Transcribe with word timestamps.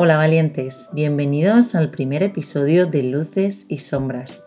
Hola 0.00 0.16
valientes, 0.16 0.90
bienvenidos 0.92 1.74
al 1.74 1.90
primer 1.90 2.22
episodio 2.22 2.86
de 2.86 3.02
Luces 3.02 3.66
y 3.68 3.78
Sombras. 3.78 4.44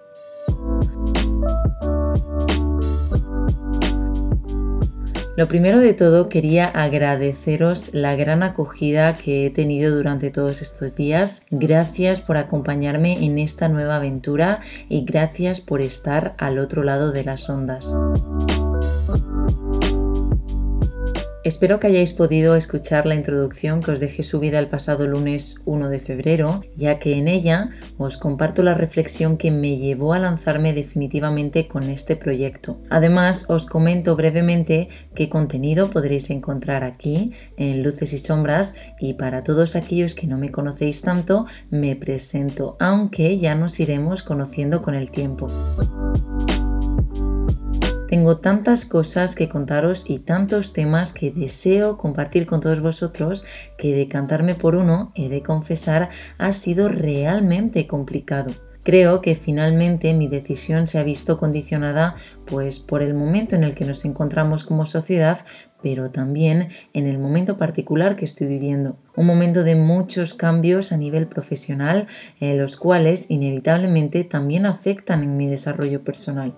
Lo 5.36 5.50
primero 5.50 5.80
de 5.80 5.94
todo 5.94 6.30
quería 6.30 6.68
agradeceros 6.68 7.94
la 7.94 8.16
gran 8.16 8.44
acogida 8.44 9.12
que 9.12 9.46
he 9.46 9.50
tenido 9.50 9.94
durante 9.94 10.32
todos 10.32 10.62
estos 10.62 10.96
días. 10.96 11.44
Gracias 11.52 12.22
por 12.22 12.38
acompañarme 12.38 13.26
en 13.26 13.38
esta 13.38 13.68
nueva 13.68 13.98
aventura 13.98 14.62
y 14.88 15.04
gracias 15.04 15.60
por 15.60 15.82
estar 15.82 16.34
al 16.38 16.60
otro 16.60 16.84
lado 16.84 17.12
de 17.12 17.26
las 17.26 17.50
ondas. 17.50 17.94
Espero 21.44 21.80
que 21.80 21.88
hayáis 21.88 22.14
podido 22.14 22.56
escuchar 22.56 23.08
la 23.08 23.16
introducción 23.16 23.80
que 23.80 23.90
os 23.90 24.00
dejé 24.00 24.22
subida 24.22 24.60
el 24.60 24.68
pasado 24.68 25.08
lunes 25.08 25.56
1 25.66 25.90
de 25.90 26.00
febrero, 26.00 26.62
ya 26.76 27.00
que 27.00 27.18
en 27.18 27.28
ella 27.28 27.72
os 27.98 28.20
comparto 28.20 28.62
la 28.62 28.76
reflexión 28.76 29.38
que 29.38 29.50
me 29.50 29.78
llevó 29.78 30.14
a 30.14 30.20
lanzarme 30.20 30.72
definitivamente 30.72 31.68
con 31.68 31.90
este 31.90 32.16
proyecto. 32.16 32.80
Además, 32.92 33.46
os 33.48 33.66
comento 33.66 34.16
brevemente 34.16 34.90
qué 35.16 35.30
contenido 35.30 35.90
podréis 35.90 36.30
encontrar 36.30 36.84
aquí 36.84 37.32
en 37.58 37.82
Luces 37.82 38.14
y 38.14 38.20
Sombras 38.20 38.76
y 39.00 39.16
para 39.16 39.44
todos 39.44 39.76
aquellos 39.76 40.14
que 40.14 40.28
no 40.28 40.38
me 40.38 40.52
conocéis 40.52 41.02
tanto, 41.02 41.48
me 41.72 41.96
presento, 41.96 42.78
aunque 42.80 43.40
ya 43.40 43.56
nos 43.56 43.80
iremos 43.80 44.22
conociendo 44.22 44.84
con 44.84 44.94
el 44.94 45.10
tiempo. 45.10 45.48
Tengo 48.12 48.40
tantas 48.40 48.86
cosas 48.86 49.36
que 49.36 49.48
contaros 49.48 50.04
y 50.06 50.20
tantos 50.20 50.74
temas 50.74 51.14
que 51.14 51.32
deseo 51.32 51.98
compartir 51.98 52.46
con 52.46 52.60
todos 52.60 52.82
vosotros 52.82 53.46
que 53.78 53.96
decantarme 53.96 54.54
por 54.54 54.76
uno, 54.76 55.08
he 55.16 55.30
de 55.30 55.42
confesar, 55.42 56.10
ha 56.38 56.52
sido 56.52 56.90
realmente 56.90 57.88
complicado. 57.88 58.54
Creo 58.84 59.22
que 59.22 59.36
finalmente 59.36 60.14
mi 60.14 60.28
decisión 60.28 60.88
se 60.88 61.00
ha 61.00 61.04
visto 61.04 61.40
condicionada 61.40 62.16
pues 62.48 62.80
por 62.80 63.02
el 63.02 63.14
momento 63.14 63.56
en 63.56 63.64
el 63.64 63.76
que 63.76 63.86
nos 63.86 64.04
encontramos 64.04 64.66
como 64.66 64.86
sociedad, 64.86 65.46
pero 65.82 66.12
también 66.12 66.68
en 66.92 67.08
el 67.08 67.18
momento 67.18 67.56
particular 67.56 68.18
que 68.18 68.26
estoy 68.26 68.48
viviendo. 68.48 68.98
Un 69.16 69.26
momento 69.26 69.64
de 69.64 69.78
muchos 69.78 70.34
cambios 70.34 70.92
a 70.92 70.98
nivel 70.98 71.28
profesional, 71.28 72.08
eh, 72.42 72.58
los 72.58 72.76
cuales 72.76 73.32
inevitablemente 73.32 74.26
también 74.26 74.66
afectan 74.66 75.24
en 75.24 75.38
mi 75.38 75.48
desarrollo 75.48 76.04
personal. 76.04 76.58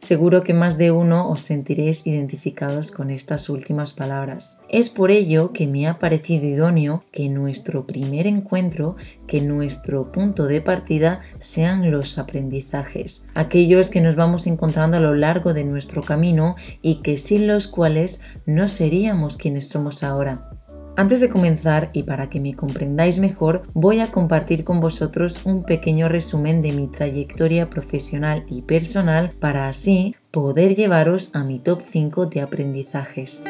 Seguro 0.00 0.42
que 0.42 0.54
más 0.54 0.78
de 0.78 0.90
uno 0.90 1.28
os 1.28 1.40
sentiréis 1.42 2.06
identificados 2.06 2.90
con 2.90 3.10
estas 3.10 3.48
últimas 3.48 3.92
palabras. 3.92 4.56
Es 4.68 4.90
por 4.90 5.10
ello 5.10 5.52
que 5.52 5.66
me 5.66 5.88
ha 5.88 5.98
parecido 5.98 6.46
idóneo 6.46 7.04
que 7.12 7.28
nuestro 7.28 7.86
primer 7.86 8.26
encuentro, 8.26 8.96
que 9.26 9.40
nuestro 9.40 10.12
punto 10.12 10.46
de 10.46 10.60
partida 10.60 11.20
sean 11.40 11.90
los 11.90 12.16
aprendizajes, 12.16 13.22
aquellos 13.34 13.90
que 13.90 14.00
nos 14.00 14.14
vamos 14.14 14.46
encontrando 14.46 14.96
a 14.96 15.00
lo 15.00 15.14
largo 15.14 15.52
de 15.52 15.64
nuestro 15.64 16.02
camino 16.02 16.54
y 16.80 17.02
que 17.02 17.18
sin 17.18 17.46
los 17.46 17.66
cuales 17.66 18.20
no 18.46 18.68
seríamos 18.68 19.36
quienes 19.36 19.68
somos 19.68 20.02
ahora. 20.02 20.57
Antes 20.98 21.20
de 21.20 21.28
comenzar 21.28 21.90
y 21.92 22.02
para 22.02 22.28
que 22.28 22.40
me 22.40 22.54
comprendáis 22.54 23.20
mejor, 23.20 23.62
voy 23.72 24.00
a 24.00 24.08
compartir 24.08 24.64
con 24.64 24.80
vosotros 24.80 25.46
un 25.46 25.62
pequeño 25.62 26.08
resumen 26.08 26.60
de 26.60 26.72
mi 26.72 26.88
trayectoria 26.88 27.70
profesional 27.70 28.44
y 28.48 28.62
personal 28.62 29.30
para 29.38 29.68
así 29.68 30.16
poder 30.32 30.74
llevaros 30.74 31.30
a 31.34 31.44
mi 31.44 31.60
top 31.60 31.82
5 31.88 32.26
de 32.26 32.40
aprendizajes. 32.40 33.44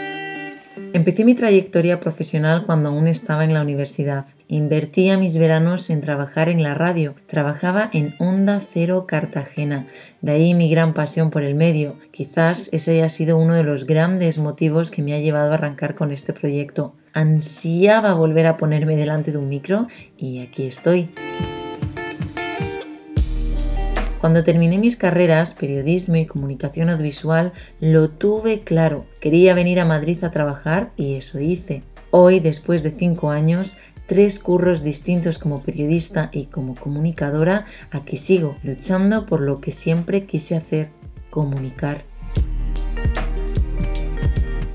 Empecé 0.92 1.24
mi 1.24 1.34
trayectoria 1.34 2.00
profesional 2.00 2.66
cuando 2.66 2.90
aún 2.90 3.08
estaba 3.08 3.44
en 3.44 3.54
la 3.54 3.62
universidad. 3.62 4.26
Invertía 4.48 5.16
mis 5.16 5.38
veranos 5.38 5.88
en 5.88 6.02
trabajar 6.02 6.50
en 6.50 6.62
la 6.62 6.74
radio. 6.74 7.14
Trabajaba 7.28 7.88
en 7.94 8.14
Onda 8.18 8.60
Cero 8.60 9.06
Cartagena. 9.08 9.86
De 10.20 10.32
ahí 10.32 10.52
mi 10.52 10.70
gran 10.70 10.92
pasión 10.92 11.30
por 11.30 11.42
el 11.44 11.54
medio. 11.54 11.98
Quizás 12.10 12.68
ese 12.72 12.90
haya 12.90 13.08
sido 13.08 13.38
uno 13.38 13.54
de 13.54 13.64
los 13.64 13.86
grandes 13.86 14.36
motivos 14.36 14.90
que 14.90 15.02
me 15.02 15.14
ha 15.14 15.20
llevado 15.20 15.52
a 15.52 15.54
arrancar 15.54 15.94
con 15.94 16.12
este 16.12 16.34
proyecto 16.34 16.94
ansiaba 17.18 18.14
volver 18.14 18.46
a 18.46 18.56
ponerme 18.56 18.96
delante 18.96 19.32
de 19.32 19.38
un 19.38 19.48
micro 19.48 19.88
y 20.16 20.38
aquí 20.38 20.66
estoy. 20.66 21.10
Cuando 24.20 24.44
terminé 24.44 24.78
mis 24.78 24.96
carreras, 24.96 25.54
periodismo 25.54 26.14
y 26.14 26.26
comunicación 26.26 26.90
audiovisual, 26.90 27.52
lo 27.80 28.08
tuve 28.08 28.60
claro. 28.60 29.04
Quería 29.20 29.54
venir 29.54 29.80
a 29.80 29.84
Madrid 29.84 30.22
a 30.22 30.30
trabajar 30.30 30.90
y 30.96 31.14
eso 31.14 31.40
hice. 31.40 31.82
Hoy, 32.12 32.38
después 32.38 32.84
de 32.84 32.94
cinco 32.96 33.30
años, 33.30 33.76
tres 34.06 34.38
curros 34.38 34.84
distintos 34.84 35.38
como 35.38 35.62
periodista 35.62 36.30
y 36.32 36.46
como 36.46 36.76
comunicadora, 36.76 37.64
aquí 37.90 38.16
sigo, 38.16 38.56
luchando 38.62 39.26
por 39.26 39.40
lo 39.40 39.60
que 39.60 39.72
siempre 39.72 40.24
quise 40.24 40.56
hacer, 40.56 40.90
comunicar. 41.30 42.07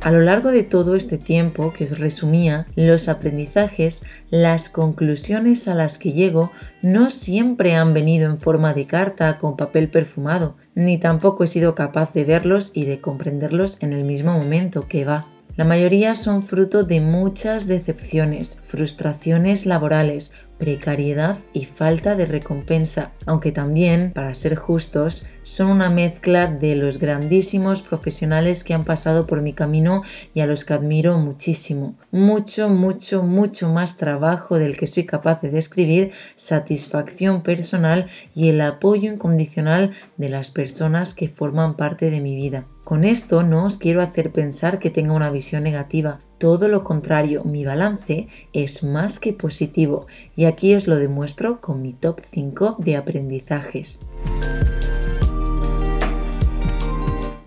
A 0.04 0.12
lo 0.12 0.20
largo 0.20 0.52
de 0.52 0.64
todo 0.64 0.96
este 0.96 1.18
tiempo 1.18 1.72
que 1.72 1.86
os 1.86 1.98
resumía, 1.98 2.68
los 2.76 3.08
aprendizajes, 3.08 4.04
las 4.30 4.68
conclusiones 4.68 5.70
a 5.70 5.76
las 5.76 5.98
que 5.98 6.12
llego 6.12 6.52
no 6.82 7.10
siempre 7.10 7.76
han 7.76 7.94
venido 7.94 8.30
en 8.30 8.38
forma 8.38 8.74
de 8.74 8.86
carta 8.86 9.38
con 9.38 9.56
papel 9.56 9.90
perfumado, 9.90 10.58
ni 10.76 10.98
tampoco 10.98 11.46
he 11.46 11.48
sido 11.48 11.74
capaz 11.74 12.12
de 12.12 12.26
verlos 12.26 12.72
y 12.74 12.84
de 12.84 13.00
comprenderlos 13.00 13.82
en 13.82 13.94
el 13.94 14.04
mismo 14.04 14.34
momento 14.34 14.90
que 14.90 15.06
va. 15.06 15.33
La 15.56 15.66
mayoría 15.66 16.16
son 16.16 16.42
fruto 16.42 16.84
de 16.84 17.00
muchas 17.00 17.68
decepciones, 17.68 18.58
frustraciones 18.64 19.68
laborales, 19.68 20.32
precariedad 20.58 21.38
y 21.54 21.66
falta 21.66 22.16
de 22.16 22.26
recompensa, 22.26 23.12
aunque 23.28 23.52
también, 23.52 24.14
para 24.14 24.34
ser 24.34 24.56
justos, 24.56 25.28
son 25.44 25.70
una 25.70 25.92
mezcla 25.92 26.48
de 26.48 26.76
los 26.76 26.98
grandísimos 26.98 27.84
profesionales 27.84 28.64
que 28.64 28.74
han 28.74 28.84
pasado 28.84 29.28
por 29.28 29.44
mi 29.44 29.54
camino 29.54 30.02
y 30.34 30.40
a 30.40 30.48
los 30.48 30.66
que 30.66 30.74
admiro 30.74 31.20
muchísimo. 31.20 32.00
Mucho, 32.10 32.70
mucho, 32.70 33.22
mucho 33.22 33.70
más 33.70 33.98
trabajo 33.98 34.58
del 34.58 34.76
que 34.76 34.88
soy 34.88 35.06
capaz 35.06 35.40
de 35.42 35.52
describir, 35.52 36.14
satisfacción 36.34 37.44
personal 37.44 38.08
y 38.34 38.50
el 38.50 38.60
apoyo 38.62 39.12
incondicional 39.12 39.92
de 40.18 40.30
las 40.30 40.50
personas 40.50 41.14
que 41.14 41.30
forman 41.30 41.76
parte 41.76 42.10
de 42.10 42.22
mi 42.22 42.36
vida. 42.36 42.66
Con 42.84 43.06
esto 43.06 43.44
no 43.44 43.66
os 43.66 43.78
quiero 43.78 44.02
hacer 44.02 44.34
pensar 44.34 44.78
que 44.80 44.90
tenga 44.90 45.14
una 45.14 45.30
visión 45.30 45.64
negativa, 45.64 46.20
todo 46.38 46.68
lo 46.68 46.84
contrario, 46.84 47.46
mi 47.46 47.64
balance 47.64 48.28
es 48.52 48.84
más 48.84 49.22
que 49.22 49.32
positivo 49.32 50.06
y 50.36 50.46
aquí 50.46 50.76
os 50.76 50.86
lo 50.86 50.98
demuestro 50.98 51.62
con 51.62 51.82
mi 51.82 51.94
top 51.94 52.20
5 52.30 52.76
de 52.80 52.98
aprendizajes. 52.98 54.02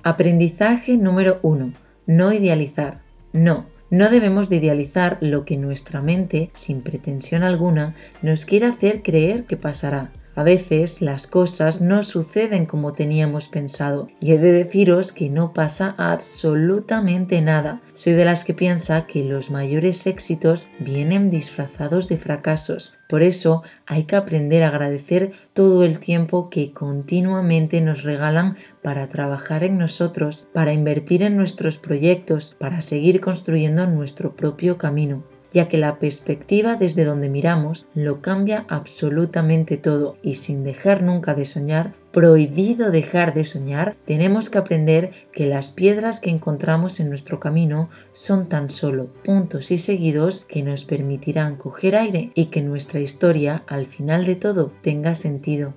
Aprendizaje 0.02 0.96
número 0.96 1.38
1. 1.42 1.72
No 2.06 2.32
idealizar. 2.32 3.02
No, 3.34 3.66
no 3.90 4.08
debemos 4.08 4.48
de 4.48 4.56
idealizar 4.56 5.18
lo 5.20 5.44
que 5.44 5.58
nuestra 5.58 6.00
mente, 6.00 6.50
sin 6.54 6.80
pretensión 6.80 7.42
alguna, 7.42 7.94
nos 8.22 8.46
quiere 8.46 8.66
hacer 8.66 9.02
creer 9.02 9.44
que 9.44 9.58
pasará. 9.58 10.12
A 10.36 10.42
veces 10.42 11.00
las 11.00 11.26
cosas 11.26 11.80
no 11.80 12.02
suceden 12.02 12.66
como 12.66 12.92
teníamos 12.92 13.48
pensado 13.48 14.08
y 14.20 14.32
he 14.32 14.38
de 14.38 14.52
deciros 14.52 15.14
que 15.14 15.30
no 15.30 15.54
pasa 15.54 15.94
absolutamente 15.96 17.40
nada. 17.40 17.80
Soy 17.94 18.12
de 18.12 18.26
las 18.26 18.44
que 18.44 18.52
piensa 18.52 19.06
que 19.06 19.24
los 19.24 19.50
mayores 19.50 20.06
éxitos 20.06 20.66
vienen 20.78 21.30
disfrazados 21.30 22.06
de 22.06 22.18
fracasos. 22.18 22.92
Por 23.08 23.22
eso 23.22 23.62
hay 23.86 24.04
que 24.04 24.16
aprender 24.16 24.62
a 24.62 24.68
agradecer 24.68 25.32
todo 25.54 25.84
el 25.84 26.00
tiempo 26.00 26.50
que 26.50 26.74
continuamente 26.74 27.80
nos 27.80 28.02
regalan 28.02 28.58
para 28.82 29.08
trabajar 29.08 29.64
en 29.64 29.78
nosotros, 29.78 30.48
para 30.52 30.74
invertir 30.74 31.22
en 31.22 31.38
nuestros 31.38 31.78
proyectos, 31.78 32.54
para 32.58 32.82
seguir 32.82 33.22
construyendo 33.22 33.86
nuestro 33.86 34.36
propio 34.36 34.76
camino 34.76 35.24
ya 35.56 35.68
que 35.68 35.78
la 35.78 35.98
perspectiva 35.98 36.76
desde 36.76 37.06
donde 37.06 37.30
miramos 37.30 37.86
lo 37.94 38.20
cambia 38.20 38.66
absolutamente 38.68 39.78
todo 39.78 40.18
y 40.22 40.34
sin 40.34 40.64
dejar 40.64 41.02
nunca 41.02 41.34
de 41.34 41.46
soñar, 41.46 41.94
prohibido 42.12 42.90
dejar 42.90 43.32
de 43.32 43.44
soñar, 43.44 43.96
tenemos 44.04 44.50
que 44.50 44.58
aprender 44.58 45.12
que 45.32 45.46
las 45.46 45.70
piedras 45.70 46.20
que 46.20 46.28
encontramos 46.28 47.00
en 47.00 47.08
nuestro 47.08 47.40
camino 47.40 47.88
son 48.12 48.50
tan 48.50 48.68
solo 48.68 49.06
puntos 49.24 49.70
y 49.70 49.78
seguidos 49.78 50.44
que 50.46 50.62
nos 50.62 50.84
permitirán 50.84 51.56
coger 51.56 51.96
aire 51.96 52.32
y 52.34 52.46
que 52.46 52.60
nuestra 52.60 53.00
historia 53.00 53.62
al 53.66 53.86
final 53.86 54.26
de 54.26 54.36
todo 54.36 54.70
tenga 54.82 55.14
sentido. 55.14 55.72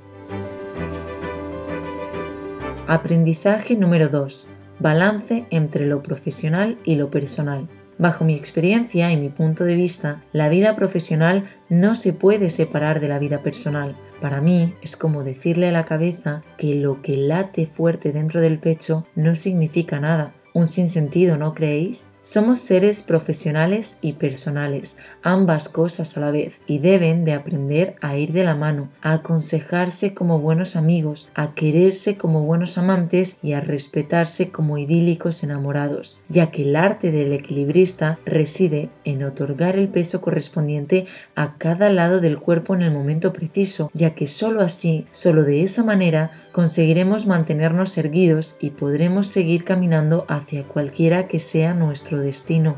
Aprendizaje 2.86 3.78
número 3.78 4.10
2. 4.10 4.46
Balance 4.80 5.46
entre 5.52 5.86
lo 5.86 6.04
profesional 6.04 6.78
y 6.84 6.96
lo 6.96 7.10
personal. 7.10 7.70
Bajo 8.00 8.24
mi 8.24 8.34
experiencia 8.34 9.12
y 9.12 9.18
mi 9.18 9.28
punto 9.28 9.66
de 9.66 9.76
vista, 9.76 10.24
la 10.32 10.48
vida 10.48 10.78
profesional 10.78 11.44
no 11.68 11.96
se 11.96 12.14
puede 12.14 12.50
separar 12.50 13.02
de 13.02 13.10
la 13.10 13.20
vida 13.20 13.44
personal. 13.44 13.98
Para 14.22 14.40
mí 14.40 14.74
es 14.82 14.96
como 14.96 15.24
decirle 15.24 15.68
a 15.68 15.74
la 15.74 15.84
cabeza 15.84 16.42
que 16.58 16.76
lo 16.76 17.02
que 17.02 17.18
late 17.18 17.66
fuerte 17.66 18.14
dentro 18.14 18.40
del 18.40 18.58
pecho 18.58 19.06
no 19.16 19.36
significa 19.36 20.00
nada. 20.00 20.34
Un 20.54 20.68
sinsentido, 20.68 21.38
¿no 21.38 21.54
creéis? 21.54 22.08
Somos 22.30 22.60
seres 22.60 23.02
profesionales 23.02 23.98
y 24.02 24.14
personales, 24.14 24.98
ambas 25.24 25.68
cosas 25.68 26.16
a 26.16 26.20
la 26.20 26.30
vez, 26.30 26.62
y 26.68 26.78
deben 26.78 27.26
de 27.26 27.34
aprender 27.34 27.96
a 28.02 28.18
ir 28.18 28.34
de 28.34 28.44
la 28.44 28.54
mano, 28.54 28.92
a 29.02 29.14
aconsejarse 29.14 30.14
como 30.14 30.40
buenos 30.40 30.76
amigos, 30.76 31.28
a 31.34 31.56
quererse 31.56 32.18
como 32.18 32.44
buenos 32.44 32.78
amantes 32.78 33.40
y 33.42 33.54
a 33.54 33.62
respetarse 33.62 34.52
como 34.52 34.78
idílicos 34.78 35.42
enamorados, 35.42 36.20
ya 36.30 36.52
que 36.52 36.62
el 36.62 36.76
arte 36.76 37.10
del 37.10 37.34
equilibrista 37.34 38.20
reside 38.28 38.92
en 39.06 39.24
otorgar 39.24 39.76
el 39.76 39.88
peso 39.88 40.22
correspondiente 40.22 41.08
a 41.34 41.58
cada 41.58 41.90
lado 41.90 42.22
del 42.22 42.38
cuerpo 42.38 42.76
en 42.76 42.84
el 42.84 42.92
momento 42.92 43.34
preciso, 43.34 43.90
ya 43.96 44.14
que 44.14 44.28
sólo 44.28 44.62
así, 44.62 45.08
sólo 45.10 45.46
de 45.46 45.64
esa 45.64 45.84
manera, 45.84 46.30
conseguiremos 46.52 47.26
mantenernos 47.26 47.98
erguidos 47.98 48.56
y 48.60 48.70
podremos 48.70 49.26
seguir 49.26 49.64
caminando 49.64 50.26
hacia 50.28 50.68
cualquiera 50.68 51.28
que 51.28 51.40
sea 51.40 51.74
nuestro 51.74 52.19
destino. 52.20 52.76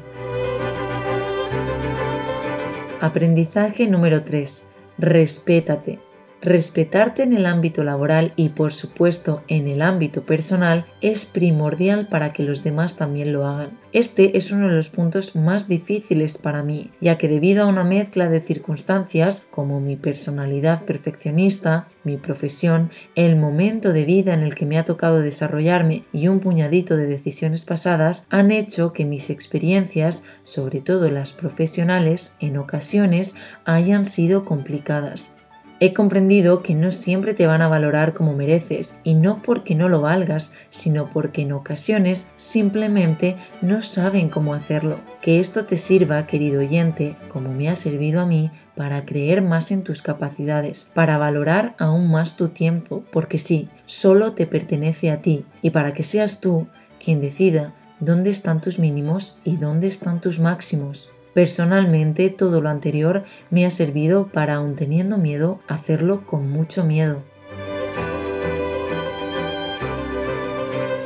Aprendizaje 3.00 3.88
número 3.88 4.24
3. 4.24 4.64
Respétate. 4.98 6.11
Respetarte 6.44 7.22
en 7.22 7.34
el 7.34 7.46
ámbito 7.46 7.84
laboral 7.84 8.34
y 8.36 8.50
por 8.50 8.74
supuesto 8.74 9.44
en 9.48 9.68
el 9.68 9.84
ámbito 9.84 10.26
personal 10.26 10.88
es 11.00 11.26
primordial 11.26 12.08
para 12.08 12.34
que 12.34 12.42
los 12.42 12.64
demás 12.64 12.96
también 12.96 13.32
lo 13.32 13.46
hagan. 13.46 13.78
Este 13.94 14.40
es 14.40 14.52
uno 14.52 14.68
de 14.68 14.74
los 14.74 14.90
puntos 14.90 15.36
más 15.36 15.68
difíciles 15.68 16.40
para 16.40 16.64
mí, 16.64 16.90
ya 17.00 17.20
que 17.20 17.28
debido 17.28 17.64
a 17.64 17.68
una 17.68 17.84
mezcla 17.84 18.28
de 18.28 18.42
circunstancias 18.42 19.46
como 19.52 19.80
mi 19.80 19.98
personalidad 19.98 20.84
perfeccionista, 20.84 21.88
mi 22.04 22.18
profesión, 22.18 22.90
el 23.14 23.36
momento 23.36 23.94
de 23.94 24.06
vida 24.06 24.34
en 24.34 24.42
el 24.42 24.56
que 24.56 24.66
me 24.66 24.80
ha 24.80 24.86
tocado 24.86 25.20
desarrollarme 25.20 26.06
y 26.12 26.28
un 26.28 26.40
puñadito 26.40 26.98
de 26.98 27.06
decisiones 27.06 27.66
pasadas 27.66 28.26
han 28.32 28.50
hecho 28.50 28.94
que 28.94 29.06
mis 29.06 29.30
experiencias, 29.30 30.24
sobre 30.42 30.82
todo 30.82 31.12
las 31.12 31.34
profesionales, 31.34 32.32
en 32.40 32.58
ocasiones 32.58 33.36
hayan 33.64 34.08
sido 34.08 34.44
complicadas 34.44 35.36
He 35.84 35.96
comprendido 35.96 36.62
que 36.62 36.76
no 36.76 36.92
siempre 36.92 37.34
te 37.34 37.48
van 37.48 37.64
a 37.64 37.68
valorar 37.68 38.14
como 38.14 38.36
mereces 38.36 39.00
y 39.04 39.16
no 39.16 39.42
porque 39.42 39.74
no 39.74 39.90
lo 39.90 40.00
valgas, 40.00 40.52
sino 40.70 41.10
porque 41.10 41.42
en 41.42 41.54
ocasiones 41.54 42.28
simplemente 42.38 43.36
no 43.64 43.82
saben 43.82 44.30
cómo 44.30 44.54
hacerlo. 44.54 45.00
Que 45.24 45.40
esto 45.40 45.66
te 45.66 45.78
sirva, 45.78 46.28
querido 46.28 46.60
oyente, 46.60 47.18
como 47.30 47.52
me 47.52 47.68
ha 47.68 47.76
servido 47.76 48.22
a 48.22 48.28
mí, 48.28 48.52
para 48.76 49.08
creer 49.08 49.42
más 49.42 49.72
en 49.72 49.82
tus 49.82 50.04
capacidades, 50.04 50.86
para 50.94 51.18
valorar 51.18 51.74
aún 51.80 52.12
más 52.12 52.36
tu 52.36 52.50
tiempo, 52.50 53.04
porque 53.12 53.40
sí, 53.40 53.68
solo 53.88 54.34
te 54.34 54.46
pertenece 54.46 55.10
a 55.10 55.24
ti 55.24 55.46
y 55.64 55.72
para 55.72 55.96
que 55.96 56.04
seas 56.04 56.42
tú 56.42 56.68
quien 57.04 57.22
decida 57.22 57.74
dónde 58.00 58.30
están 58.30 58.62
tus 58.62 58.78
mínimos 58.78 59.40
y 59.44 59.58
dónde 59.58 59.88
están 59.88 60.22
tus 60.22 60.40
máximos. 60.40 61.10
Personalmente 61.34 62.30
todo 62.30 62.62
lo 62.62 62.70
anterior 62.70 63.24
me 63.50 63.66
ha 63.66 63.72
servido 63.72 64.28
para, 64.28 64.56
aun 64.56 64.76
teniendo 64.76 65.18
miedo, 65.18 65.60
hacerlo 65.68 66.26
con 66.26 66.50
mucho 66.50 66.84
miedo. 66.84 67.24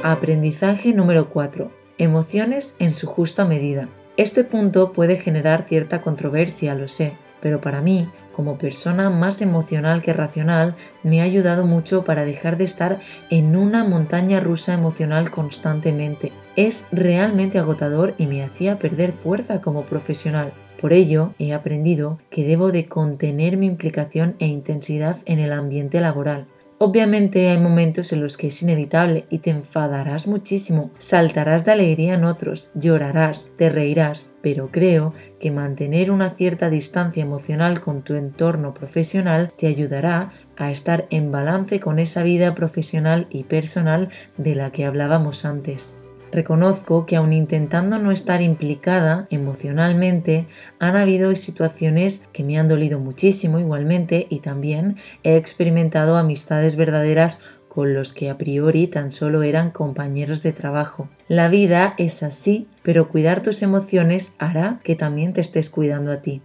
Aprendizaje 0.01 0.93
número 0.93 1.29
4. 1.29 1.71
Emociones 1.97 2.75
en 2.79 2.93
su 2.93 3.07
justa 3.07 3.45
medida. 3.45 3.87
Este 4.17 4.43
punto 4.43 4.93
puede 4.93 5.17
generar 5.17 5.65
cierta 5.67 6.01
controversia, 6.01 6.73
lo 6.73 6.87
sé, 6.87 7.13
pero 7.41 7.61
para 7.61 7.81
mí, 7.81 8.09
como 8.35 8.57
persona 8.57 9.09
más 9.09 9.41
emocional 9.41 10.01
que 10.01 10.13
racional, 10.13 10.75
me 11.03 11.21
ha 11.21 11.25
ayudado 11.25 11.65
mucho 11.65 12.03
para 12.03 12.25
dejar 12.25 12.57
de 12.57 12.63
estar 12.63 12.99
en 13.29 13.55
una 13.55 13.83
montaña 13.83 14.39
rusa 14.39 14.73
emocional 14.73 15.31
constantemente. 15.31 16.31
Es 16.55 16.85
realmente 16.91 17.59
agotador 17.59 18.15
y 18.17 18.27
me 18.27 18.43
hacía 18.43 18.79
perder 18.79 19.11
fuerza 19.11 19.59
como 19.59 19.85
profesional. 19.85 20.53
Por 20.79 20.93
ello, 20.93 21.33
he 21.39 21.53
aprendido 21.53 22.19
que 22.29 22.45
debo 22.45 22.71
de 22.71 22.85
contener 22.85 23.57
mi 23.57 23.65
implicación 23.65 24.35
e 24.39 24.47
intensidad 24.47 25.17
en 25.25 25.39
el 25.39 25.51
ambiente 25.51 25.99
laboral. 25.99 26.47
Obviamente 26.77 27.49
hay 27.49 27.57
momentos 27.57 28.11
en 28.11 28.21
los 28.21 28.35
que 28.35 28.47
es 28.47 28.61
inevitable 28.61 29.25
y 29.29 29.39
te 29.39 29.49
enfadarás 29.49 30.27
muchísimo, 30.27 30.91
saltarás 30.97 31.63
de 31.63 31.71
alegría 31.71 32.15
en 32.15 32.25
otros, 32.25 32.69
llorarás, 32.75 33.47
te 33.55 33.69
reirás, 33.69 34.27
pero 34.41 34.69
creo 34.71 35.13
que 35.39 35.51
mantener 35.51 36.11
una 36.11 36.31
cierta 36.31 36.69
distancia 36.69 37.23
emocional 37.23 37.79
con 37.79 38.03
tu 38.03 38.15
entorno 38.15 38.73
profesional 38.73 39.53
te 39.57 39.67
ayudará 39.67 40.31
a 40.57 40.69
estar 40.69 41.07
en 41.09 41.31
balance 41.31 41.79
con 41.79 41.97
esa 41.97 42.23
vida 42.23 42.53
profesional 42.55 43.27
y 43.29 43.45
personal 43.45 44.09
de 44.37 44.55
la 44.55 44.71
que 44.71 44.83
hablábamos 44.83 45.45
antes. 45.45 45.95
Reconozco 46.35 47.05
que 47.05 47.15
aun 47.15 47.31
intentando 47.31 47.97
no 47.97 48.11
estar 48.11 48.41
implicada 48.41 49.25
emocionalmente, 49.29 50.47
han 50.79 50.97
habido 50.97 51.33
situaciones 51.33 52.23
que 52.33 52.43
me 52.43 52.59
han 52.59 52.67
dolido 52.67 52.99
muchísimo 52.99 53.57
igualmente 53.57 54.27
y 54.29 54.39
también 54.39 54.97
he 55.23 55.37
experimentado 55.37 56.17
amistades 56.17 56.75
verdaderas 56.75 57.39
con 57.69 57.93
los 57.93 58.11
que 58.11 58.29
a 58.29 58.37
priori 58.37 58.87
tan 58.87 59.13
solo 59.13 59.43
eran 59.43 59.71
compañeros 59.71 60.43
de 60.43 60.51
trabajo. 60.51 61.07
La 61.29 61.47
vida 61.47 61.93
es 61.97 62.21
así, 62.21 62.67
pero 62.83 63.07
cuidar 63.07 63.41
tus 63.41 63.61
emociones 63.61 64.33
hará 64.37 64.81
que 64.83 64.97
también 64.97 65.31
te 65.31 65.39
estés 65.39 65.69
cuidando 65.69 66.11
a 66.11 66.21
ti. 66.21 66.41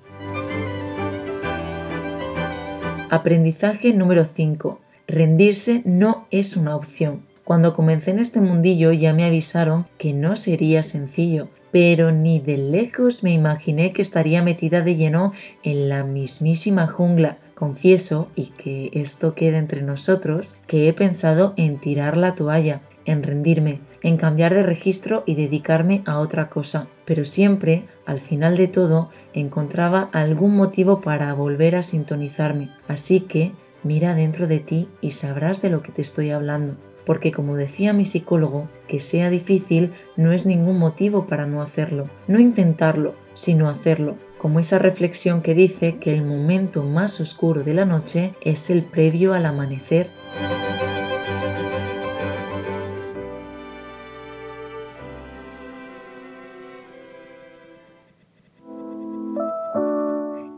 Aprendizaje 3.10 3.92
número 3.92 4.24
5. 4.24 4.80
Rendirse 5.08 5.82
no 5.84 6.28
es 6.30 6.56
una 6.56 6.76
opción. 6.76 7.29
Cuando 7.50 7.74
comencé 7.74 8.12
en 8.12 8.20
este 8.20 8.40
mundillo 8.40 8.92
ya 8.92 9.12
me 9.12 9.24
avisaron 9.24 9.88
que 9.98 10.14
no 10.14 10.36
sería 10.36 10.84
sencillo, 10.84 11.48
pero 11.72 12.12
ni 12.12 12.38
de 12.38 12.56
lejos 12.56 13.24
me 13.24 13.32
imaginé 13.32 13.92
que 13.92 14.02
estaría 14.02 14.40
metida 14.40 14.82
de 14.82 14.94
lleno 14.94 15.32
en 15.64 15.88
la 15.88 16.04
mismísima 16.04 16.86
jungla. 16.86 17.38
Confieso, 17.56 18.28
y 18.36 18.50
que 18.50 18.90
esto 18.92 19.34
quede 19.34 19.56
entre 19.56 19.82
nosotros, 19.82 20.54
que 20.68 20.86
he 20.86 20.92
pensado 20.92 21.52
en 21.56 21.80
tirar 21.80 22.16
la 22.16 22.36
toalla, 22.36 22.82
en 23.04 23.24
rendirme, 23.24 23.80
en 24.00 24.16
cambiar 24.16 24.54
de 24.54 24.62
registro 24.62 25.24
y 25.26 25.34
dedicarme 25.34 26.02
a 26.06 26.20
otra 26.20 26.50
cosa, 26.50 26.86
pero 27.04 27.24
siempre, 27.24 27.82
al 28.06 28.20
final 28.20 28.56
de 28.56 28.68
todo, 28.68 29.10
encontraba 29.32 30.08
algún 30.12 30.54
motivo 30.54 31.00
para 31.00 31.34
volver 31.34 31.74
a 31.74 31.82
sintonizarme. 31.82 32.70
Así 32.86 33.18
que 33.18 33.50
mira 33.82 34.14
dentro 34.14 34.46
de 34.46 34.60
ti 34.60 34.88
y 35.00 35.10
sabrás 35.10 35.60
de 35.60 35.70
lo 35.70 35.82
que 35.82 35.90
te 35.90 36.02
estoy 36.02 36.30
hablando 36.30 36.76
porque 37.04 37.32
como 37.32 37.56
decía 37.56 37.92
mi 37.92 38.04
psicólogo, 38.04 38.68
que 38.88 39.00
sea 39.00 39.30
difícil 39.30 39.92
no 40.16 40.32
es 40.32 40.46
ningún 40.46 40.78
motivo 40.78 41.26
para 41.26 41.46
no 41.46 41.62
hacerlo, 41.62 42.08
no 42.26 42.38
intentarlo, 42.38 43.14
sino 43.34 43.68
hacerlo, 43.68 44.16
como 44.38 44.58
esa 44.58 44.78
reflexión 44.78 45.42
que 45.42 45.54
dice 45.54 45.96
que 45.98 46.12
el 46.12 46.24
momento 46.24 46.82
más 46.82 47.20
oscuro 47.20 47.62
de 47.62 47.74
la 47.74 47.84
noche 47.84 48.34
es 48.40 48.70
el 48.70 48.84
previo 48.84 49.34
al 49.34 49.46
amanecer. 49.46 50.08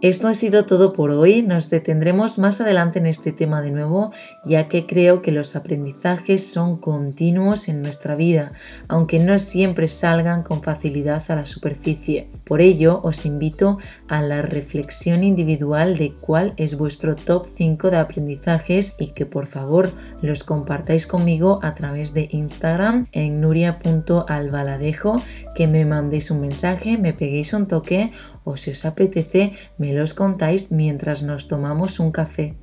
Esto 0.03 0.27
ha 0.27 0.35
sido 0.35 0.67
todo 0.67 0.93
por 0.93 1.13
hoy, 1.13 1.43
nos 1.43 1.71
detendremos 1.71 2.37
más 2.37 2.61
adelante 2.61 2.99
en 2.99 3.07
este 3.07 3.31
tema 3.31 3.63
de 3.63 3.71
nuevo, 3.71 4.11
ya 4.45 4.67
que 4.67 4.85
creo 4.85 5.23
que 5.23 5.31
los 5.31 5.55
aprendizajes 5.55 6.45
son 6.45 6.79
continuos 6.79 7.69
en 7.69 7.83
nuestra 7.83 8.17
vida, 8.17 8.51
aunque 8.89 9.21
no 9.21 9.39
siempre 9.39 9.87
salgan 9.87 10.43
con 10.43 10.61
facilidad 10.61 11.23
a 11.29 11.37
la 11.37 11.47
superficie. 11.47 12.29
Por 12.43 12.61
ello, 12.61 13.01
os 13.05 13.25
invito 13.25 13.79
a 14.09 14.23
la 14.23 14.43
reflexión 14.43 15.23
individual 15.23 15.97
de 15.97 16.13
cuál 16.21 16.53
es 16.57 16.77
vuestro 16.77 17.15
top 17.15 17.47
5 17.55 17.93
de 17.93 17.99
aprendizajes 17.99 18.95
y 18.99 19.13
que 19.13 19.25
por 19.25 19.47
favor 19.47 19.93
los 20.21 20.43
compartáis 20.43 21.07
conmigo 21.07 21.61
a 21.63 21.77
través 21.77 22.13
de 22.13 22.27
Instagram 22.33 23.07
en 23.13 23.41
nuria.albaladejo, 23.41 25.15
que 25.55 25.69
me 25.69 25.85
mandéis 25.85 26.33
un 26.33 26.41
mensaje, 26.41 26.99
me 26.99 27.13
peguéis 27.13 27.53
un 27.53 27.69
toque 27.69 28.11
o 28.45 28.57
si 28.57 28.71
os 28.71 28.85
apetece 28.85 29.53
me 29.79 29.93
los 29.93 30.15
contáis 30.15 30.71
mientras 30.71 31.23
nos 31.23 31.49
tomamos 31.49 32.01
un 32.01 32.13
café. 32.13 32.57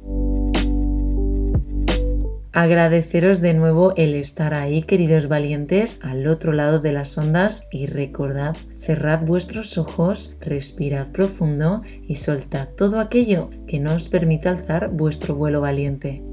Agradeceros 2.51 3.41
de 3.41 3.53
nuevo 3.53 3.93
el 3.95 4.15
estar 4.15 4.53
ahí, 4.53 4.81
queridos 4.81 5.27
valientes, 5.27 5.99
al 6.01 6.25
otro 6.27 6.51
lado 6.51 6.79
de 6.79 6.91
las 6.91 7.15
ondas 7.17 7.67
y 7.71 7.85
recordad, 7.85 8.57
cerrad 8.81 9.21
vuestros 9.21 9.77
ojos, 9.77 10.35
respirad 10.41 11.07
profundo 11.07 11.83
y 12.07 12.15
soltad 12.15 12.67
todo 12.75 12.99
aquello 12.99 13.49
que 13.67 13.79
no 13.79 13.93
os 13.93 14.09
permita 14.09 14.49
alzar 14.49 14.89
vuestro 14.89 15.35
vuelo 15.35 15.61
valiente. 15.61 16.23